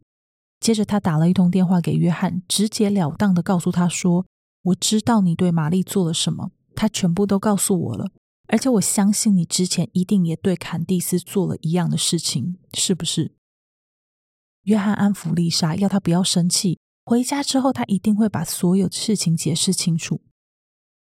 [0.61, 4.27] 接着他打了一通电话给约翰，直截了当的告诉他说
[4.62, 8.11] ：“我知道你对玛丽做了什么，他全部都告诉我了，
[8.48, 13.35] 而且我相信你之前一定也对坎蒂斯做了一样的事情，是不是？”
[14.64, 16.78] 约翰安抚丽莎，要她不要生气。
[17.07, 20.22] 回家之后，他一定会把所有的事情解释清楚。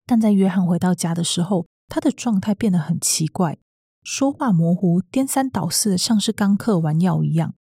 [0.07, 3.59] 但在约翰回到家的时候，他的状态变得很奇怪，
[4.01, 7.53] 说话模糊，颠三倒四的，像是刚嗑完药一样。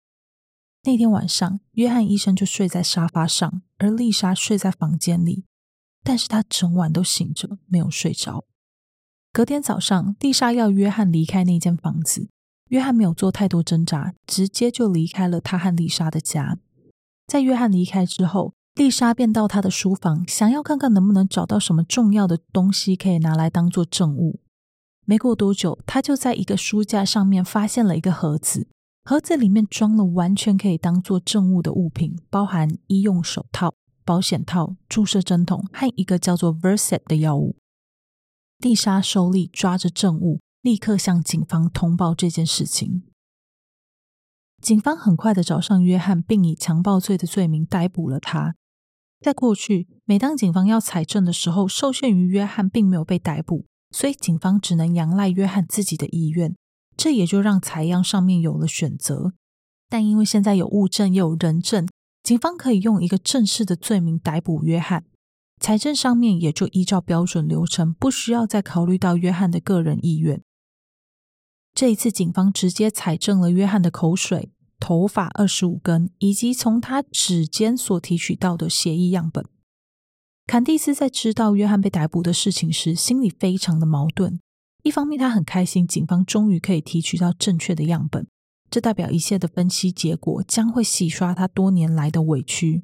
[0.84, 5.44] 那天晚上，约翰医生就睡在沙发上，而丽莎睡在房间里，
[6.02, 8.46] 但是他整晚都醒着，没有睡着。
[9.34, 12.28] 隔天早上，丽莎要约翰离开那间房子。
[12.68, 16.58] 约翰没有做太多挣扎，直接就离开了他和丽莎的家。
[17.28, 24.42] 在约翰离开之后，丽莎便到他的书房，想要看看能不能找到什么重要的东西可以拿来当做证物。
[25.06, 28.68] 没过多久，他就在一个书架上面发现了一个盒子，
[29.06, 37.56] 盒子里面装了完全可以当做证物的物品，包含医用手套、保险套、注射针筒和一个叫做 Verset 的药物。
[38.62, 40.40] 丽莎手里抓着证物。
[40.62, 43.02] 立刻向警方通报这件事情。
[44.62, 48.54] 警方很快的找上约翰，并以强暴罪的罪名逮捕了他。
[49.20, 56.56] 在过去，每当警方要采证的时候，受限于约翰并没有被逮捕，所以警方只能仰赖约翰自己的意愿。
[56.96, 59.34] 这也就让采样上面有了选择。
[59.90, 61.88] 但因为现在有物证也有人证，
[62.22, 65.06] 警方可以用一个正式的罪名逮捕约翰。
[65.62, 70.42] 财政上面也就依照标准流程，不需要再考虑到约翰的个人意愿。
[71.76, 79.46] 这一次，警方直接采证了约翰的口水、头发二十五根，以及从他指尖所提取到的血液样本。
[80.48, 84.40] 坎蒂斯在知道约翰被逮捕的事情时，心里非常的矛盾。
[84.82, 88.26] 一方面，他很开心，警方终于可以提取到正确的样本，
[88.72, 92.82] 这代表一切的分析结果将会洗刷他多年来的委屈。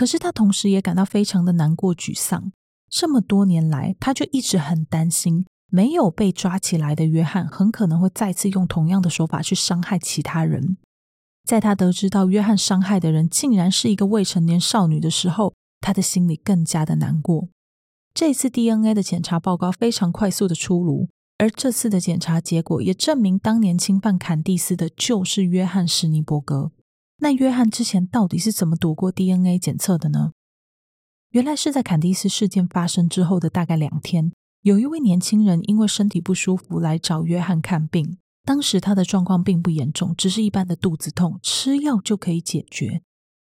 [0.00, 2.52] 可是，他同时也感到非常的难过、沮丧。
[2.88, 5.44] 这么多年来，他就一直很担心。
[5.68, 10.78] 没有被抓起来的约翰很可能会再次用同样的手法去伤害其他人。
[11.44, 17.50] 在他得知到约翰伤害的人竟然是一个未成年少女的时候，他的心里更加的难过。
[18.14, 26.72] 这次 DNA 的检查报告非常快速的出炉，而这次的检查结果也证明当年侵犯坎蒂斯的就是约翰史尼伯格。
[27.20, 30.32] 那约翰之前到底是怎么躲过 DNA 检测的呢？
[31.30, 34.32] 原来是在坎蒂斯事件发生之后的大概两天。
[34.62, 43.02] 有一位年轻人因为身体不舒服来找约翰看病，当时他的状况并不严重，只是一般的肚子痛，吃药就可以解决。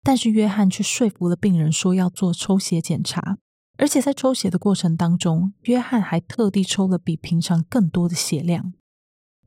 [0.02, 3.38] 但是约翰却说服了病人说要做抽血检查，
[3.78, 8.72] 而且在抽血的过程当中，约翰还特地抽了比平常更多的血量。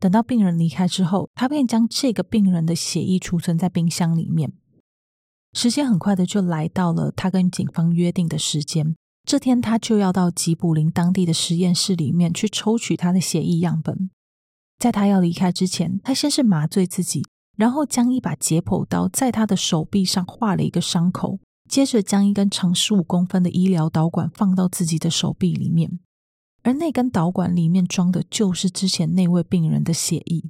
[0.04, 4.52] 等到病人离开之后，他便将这个病人的血液储存在冰箱里面。
[5.54, 8.98] 时间很快的就来到了他跟警方约定的时间。
[9.24, 14.10] 这天，他就要到吉卜林当地的实验室里面去抽取他的血液样本。
[14.78, 17.24] 在他要离开之前，他先是麻醉自己，
[17.56, 21.39] 然后将一把解剖刀在他的手臂上画了一个伤口，
[21.70, 25.98] 接着将一根长十五公分的医疗导管放到自己的手臂里面，
[26.63, 30.49] 而那根导管里面装的就是之前那位病人的血液。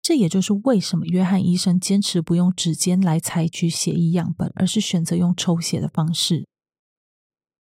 [0.00, 6.46] 这也就是为什么约翰医生坚持不用指尖来采取血液样本，而是选择用抽血的方式。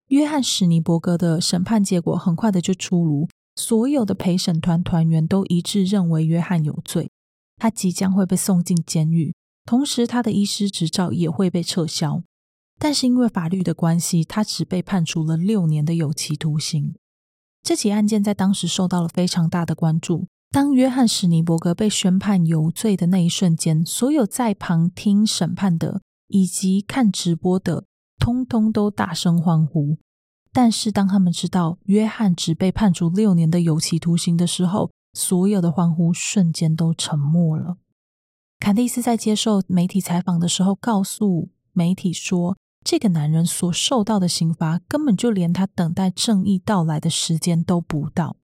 [0.08, 7.10] 约翰史尼伯格的审判结果很快的就出炉，所有的陪审团团员都一致认为约翰有罪，
[7.56, 9.34] 他即将会被送进监狱，
[9.64, 12.22] 同时他的医师执照也会被撤销。
[12.78, 16.96] 但是因为法律的关系，他只被判处了六年的有期徒刑。
[17.64, 20.26] 这起案件在当时受到了非常大的关注。
[20.50, 27.86] 当约翰史尼伯格被宣判有罪的那一瞬间，所有在旁听审判的以及看直播的。
[28.16, 29.98] 通通都大声欢呼，
[30.52, 37.76] 但是当他们知道约翰只被判处六年的有期徒刑的时候，所有的欢呼瞬间都沉默了。
[38.60, 48.36] 坎蒂斯在接受媒体采访的时候，告诉媒体说：“这个男人所受到的刑罚，根本就连他等待正义到来的时间都不到。”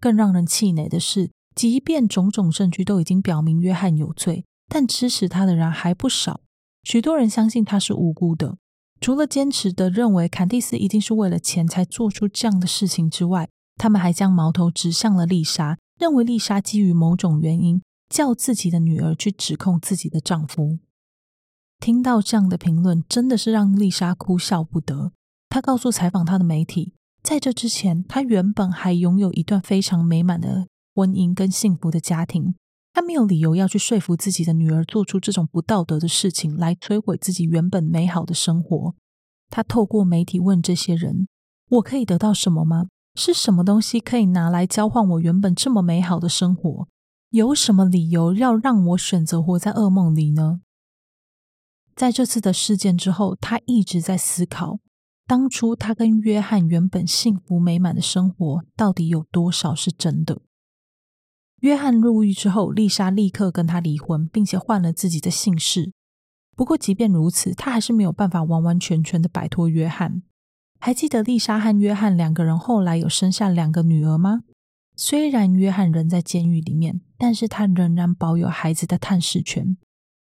[0.00, 6.40] 更让人气馁的是，即便种种证据都已经表明约翰有罪，但支持他的人还不少，
[6.84, 8.56] 许多人相信他是无辜的。
[9.00, 20.78] 除了坚持的认为坎蒂斯一定是为了钱才做出这样的事情之外，他们还将矛头指向了丽莎，认为丽莎基于某种原因叫自己的女儿去指控自己的丈夫。
[21.80, 25.12] 听到这样的评论，真的是让丽莎哭笑不得。
[25.48, 32.54] 她告诉采访她的媒体，在这之前，她原本还拥有一段非常美满的婚姻跟幸福的家庭，
[32.92, 38.94] 他没有理由要去说服自己的女儿做出这种不道德的事情，来摧毁自己原本美好的生活。
[39.48, 41.28] 他透过媒体问这些人
[41.70, 42.88] ：“我可以得到什么吗？
[43.14, 46.88] 是什么东西可以拿来交换我原本这么美好的生活？
[47.30, 50.60] 有什么理由要让我选择活在噩梦里呢？”
[51.98, 54.78] 在这次的事件之后，他一直在思考，
[55.26, 60.40] 当初他跟约翰原本幸福美满的生活，到底有多少是真的。
[61.58, 65.92] 约翰入狱之后，丽莎立刻跟他离婚，并且换了自己的姓氏。
[66.54, 70.22] 不过，即便如此，他还是没有办法完完全全的摆脱约翰。
[70.78, 74.44] 还记得丽莎和约翰两个人后来有生下两个女儿吗？
[74.94, 79.76] 虽然约翰仍在监狱里面，但是他仍然保有孩子的探视权。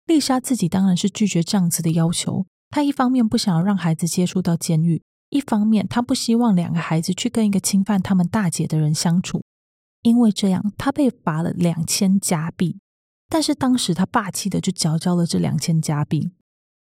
[0.09, 2.47] 丽莎自己当然是拒绝这样子的要求。
[2.71, 9.43] 她一方面不想要让孩子接触到监狱，一方面她不希望两个孩子去跟一个侵犯他们大姐的人相处。
[10.03, 12.79] 因为这样，他被罚了两千加币。
[13.29, 16.31] 但是当时他霸气的就缴交了这两千加币。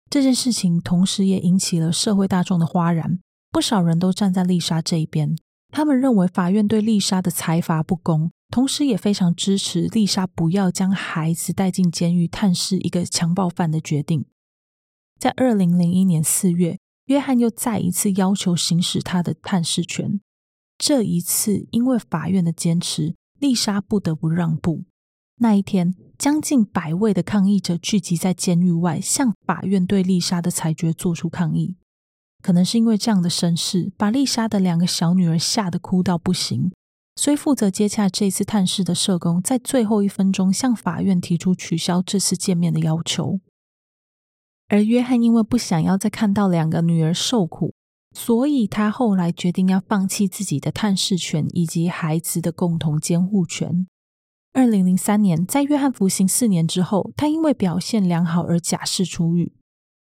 [0.08, 3.18] 这件事情同时也引起了社会大众的哗然，
[3.50, 5.36] 不少人都站在丽莎这一边。
[5.70, 14.24] 他们认为法院对丽莎的裁罚不公，同时也非常支持丽莎不要将孩子带进监狱探视一个强暴犯的决定。
[15.18, 20.20] 在二零零一年四月，约翰又再一次要求行使他的探视权。
[20.76, 24.84] 这一次，因为法院的坚持，丽莎不得不让步。
[25.36, 31.76] 那一天，将近百位的抗议者聚集在监狱外，向法院对丽莎的裁决做出抗议。
[32.42, 36.72] 可能是因为这样的身世，把丽莎的两个小女儿吓得哭到不行，
[37.20, 43.40] 所以负责接洽这次探视的社工在最后一分钟向法院提出取消这次见面的要求。
[44.68, 47.74] 而约翰因为不想要再看到两个女儿受苦。
[48.16, 53.86] 所以他后来决定要放弃自己的探视权以及孩子的共同监护权。
[54.54, 59.52] 二零零三年，在约翰服刑四年之后，他因为表现良好而假释出狱。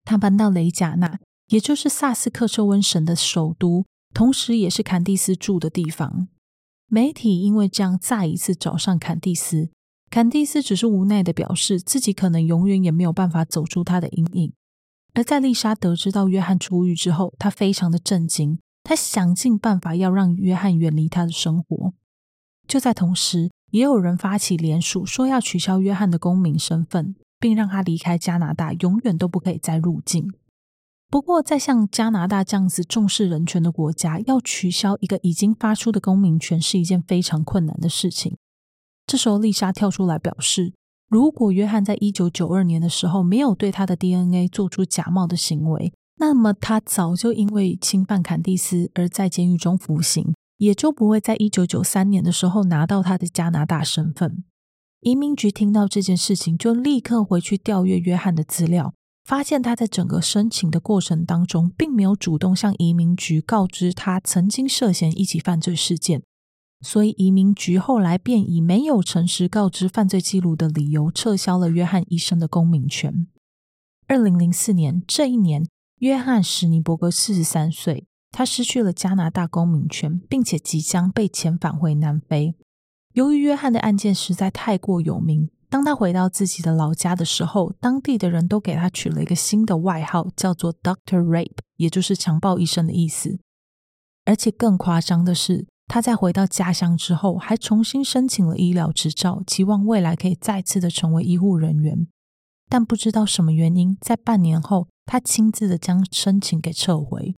[0.05, 6.29] 他搬到雷贾纳，也就是萨斯克彻温省的首都，同时也是坎蒂斯住的地方。
[6.91, 9.69] 媒体因为这样再一次找上坎蒂斯，
[10.09, 14.53] 坎蒂斯只是无奈地表示自己可能永远也没有办法走出他的阴影。
[15.13, 21.93] 而在丽莎得知到约翰出狱之后，她非常的震惊，她想尽办法要让约翰远离她的生活。
[22.67, 30.33] 就在同时，也有人发起联署，说要取消约翰的公民身份，并让他离开加拿大，永远都不可以再入境。
[31.11, 38.37] 不过，在像加拿大这样子重视人权的国家，要取消一个已经发出的公民权是一件非常困难的事情。
[39.07, 40.75] 这时候，丽莎跳出来表示。
[41.11, 54.45] 如果约翰在一九九二年的时候没有对他的 DNA 做出假冒的行为，那么他早就因为侵犯坎蒂斯而在监狱中服刑，也就不会在一九九三年的时候拿到他的加拿大身份。
[55.01, 58.93] 移民局听到这件事情，就立刻回去调阅约翰的资料，
[59.29, 66.23] 发现他在整个申请的过程当中，并没有主动向移民局告知他曾经涉嫌一起犯罪事件。
[66.81, 73.27] 所以，移民局后来便以没有诚实告知犯罪记录的理由，撤销了约翰医生的公民权。
[74.07, 75.69] 二零零四年这一年，
[75.99, 82.55] 约翰史尼伯格四十三岁，他失去了加拿大公民权，并且即将被遣返回南非。
[83.13, 93.39] 由于约翰的案件实在太过有名，当他回到自己的老家的时候，当地的人都给他取了一个新的外号，叫做 “Doctor Rape”，也就是强暴医生的意思。
[94.25, 102.07] 而且更夸张的是，他在回到家乡之后，还重新申请了医疗执照，期望未来可以再次的成为医护人员。
[102.71, 107.35] 但不知道什么原因，在半年后，他亲自的将申请给撤回。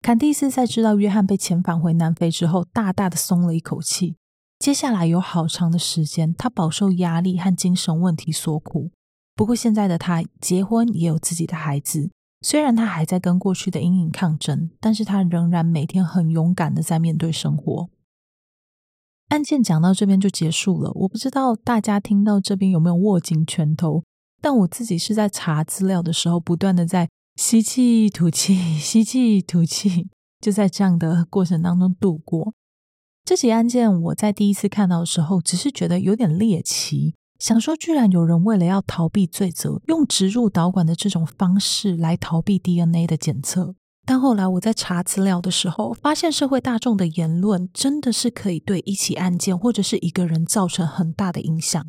[0.00, 4.16] 坎蒂斯在知道约翰被遣返回南非之后，大大的松了一口气。
[4.60, 8.90] 接下来有好长的时间，他饱受压力和精神问题所苦。
[9.34, 12.10] 不过现在的他结婚，也有自己的孩子。
[12.42, 17.88] 虽然他还在跟过去的阴影抗争，但是他仍然每天很勇敢的在面对生活。
[19.28, 24.04] 案件讲到这边就结束了，我不知道大家听到这边有没有握紧拳头，
[24.42, 30.08] 但我自己是在查资料的时候，不断的在吸气吐气，吸气吐气，
[30.38, 32.52] 就在这样的过程当中度过。
[33.30, 37.14] 这起案件我在第一次看到的时候，只是觉得有点猎奇。
[37.38, 43.76] 想说，居然有人为了要逃避罪责，用植入导管的这种方式来逃避 DNA 的检测。
[44.04, 51.86] 但后来我在查资料的时候，发现社会大众的言论真的是可以对一起案件或者是一个人造成很大的影响。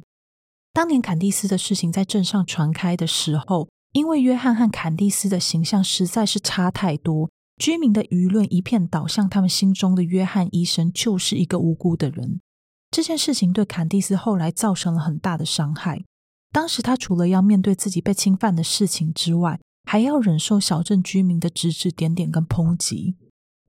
[0.71, 7.31] 当年坎蒂斯的事情在镇上传开的时候，因为约翰和坎蒂斯的形象实在是差太多，
[7.61, 12.41] 居民的舆论一片倒向他们心中的约翰医生就是一个无辜的人。
[12.89, 16.03] 这件事情对坎蒂斯后来造成了很大的伤害。
[16.51, 23.15] 当时他除了要面对自己被侵犯的事情之外，还要忍受小镇居民的指指点点跟抨击，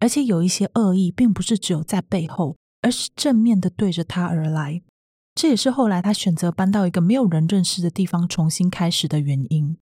[0.01, 4.81] 而且有一些恶意，并不是只有在背后，而是正面的对着他而来。
[5.35, 9.77] 这也是后来他选择搬到一个没有人认识的地方重新开始的原因。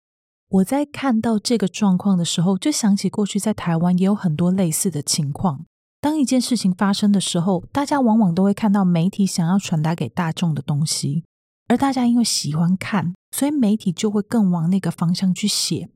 [0.49, 5.65] 我在看到这个状况的时候，就想起过去在台湾也有很多类似的情况。
[6.01, 11.23] 当一件事情发生的时候，大家往往都会看到媒体想要传达给大众的东西，
[11.67, 15.89] 而大家因为喜欢看，所以媒体就会更往那个方向去写。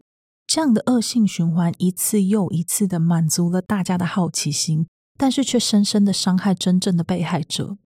[0.46, 4.86] 这样的恶性循环一次又一次的满足了大家的好奇心，
[5.18, 7.78] 但是却深深的伤害真正的被害者。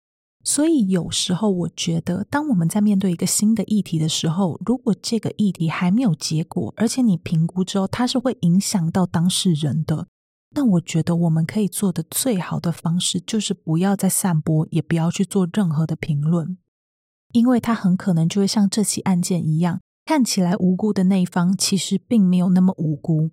[0.48, 10.06] 所以有时候我觉得，当我们在面对一个新的议题的时候，如果这个议题还没有结果，而且你评估之后它是会影响到当事人的，
[10.54, 16.56] 那我觉得我们可以做的最好的方式就是不要再散播，也不要去做任何的评论，
[17.32, 23.32] 因为它很可能就会像这起案件一样，看起来无辜的那一方其实并没有那么无辜。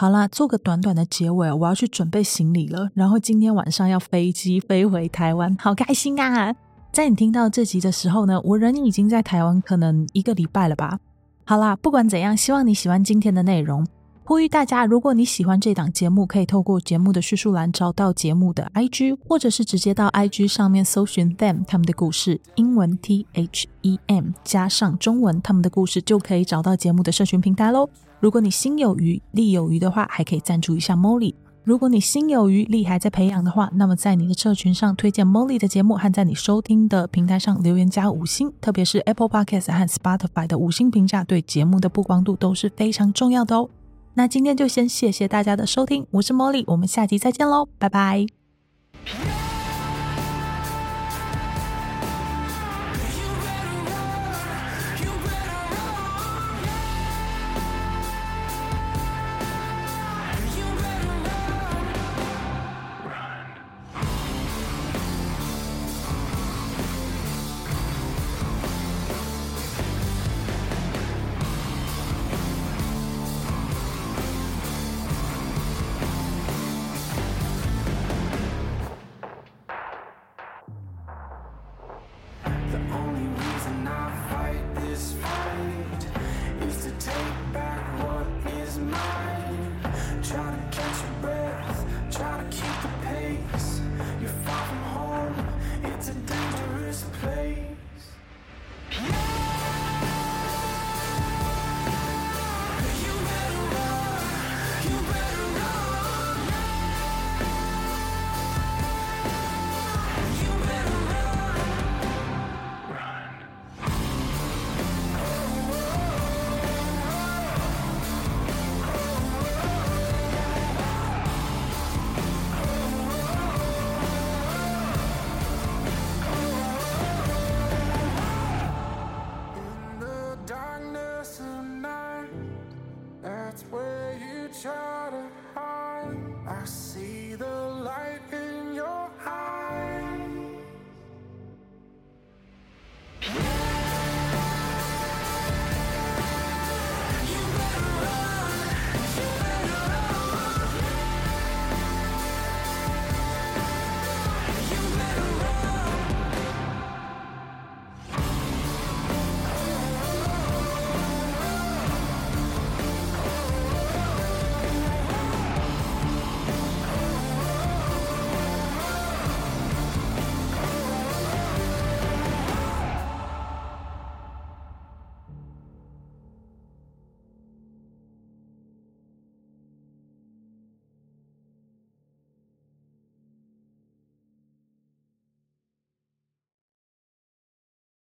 [0.00, 2.88] 好啦，做个短短的结尾，我要去准备行李了。
[2.94, 6.54] 然后今天晚上要飞机飞回台湾，好开心啊！
[6.92, 11.00] 在你听到这集的时候呢，我人已经在台湾，可能一个礼拜了吧。
[11.44, 13.84] 好啦，不管怎样，希望你喜欢今天的内容。
[14.28, 27.88] 呼吁大家，如果你喜欢这档节目，可以透过节目的叙述栏找到节目的 IG，或者是直接到 IG 上面搜寻 them 他们的故事，英文 T H E M 加上中文他们的故事，就可以找到节目的社群平台喽。
[28.20, 31.32] 如果你心有余力有余的话，还可以赞助一下 Molly。
[31.64, 43.70] 如果你心有余力还在培养的话，那么在你的社群上推荐 Molly 的节目，和在你收听的平台上留言加五星，特别是 Apple Podcast 和 Spotify 的五星评价，对节目的曝光度都是非常重要的哦。
[44.18, 48.37] 那今天就先谢谢大家的收听，我是茉莉我们下集再见喽，拜拜。